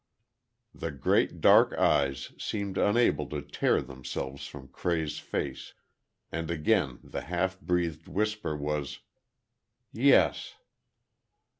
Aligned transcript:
The 0.73 0.89
great 0.89 1.41
dark 1.41 1.73
eyes 1.73 2.31
seemed 2.39 2.75
unable 2.75 3.27
to 3.29 3.39
tear 3.43 3.83
themselves 3.83 4.47
from 4.47 4.69
Cray's 4.69 5.19
face, 5.19 5.75
and 6.31 6.49
again 6.49 6.97
the 7.03 7.21
half 7.21 7.59
breathed 7.59 8.07
whisper 8.07 8.57
was, 8.57 9.01
"yes." 9.93 10.55